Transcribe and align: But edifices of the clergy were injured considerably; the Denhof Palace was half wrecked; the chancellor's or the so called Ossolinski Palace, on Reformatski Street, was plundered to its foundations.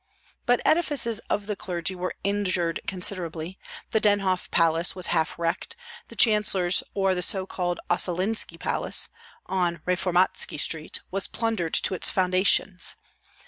But 0.47 0.61
edifices 0.65 1.19
of 1.29 1.45
the 1.45 1.55
clergy 1.55 1.93
were 1.93 2.15
injured 2.23 2.79
considerably; 2.87 3.59
the 3.91 4.01
Denhof 4.01 4.49
Palace 4.49 4.95
was 4.95 5.07
half 5.13 5.37
wrecked; 5.37 5.75
the 6.07 6.15
chancellor's 6.15 6.81
or 6.95 7.13
the 7.13 7.21
so 7.21 7.45
called 7.45 7.79
Ossolinski 7.87 8.59
Palace, 8.59 9.09
on 9.45 9.79
Reformatski 9.87 10.57
Street, 10.59 11.01
was 11.11 11.27
plundered 11.27 11.75
to 11.75 11.93
its 11.93 12.09
foundations. 12.09 12.95